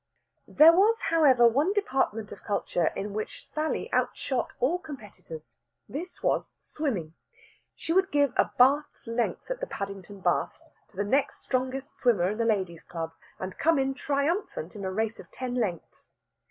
[0.47, 5.57] There was, however, one department of culture in which Sally outshot all competitors.
[5.87, 7.13] This was swimming.
[7.75, 12.29] She would give a bath's length at the Paddington Baths to the next strongest swimmer
[12.31, 16.07] in the Ladies' Club, and come in triumphant in a race of ten lengths.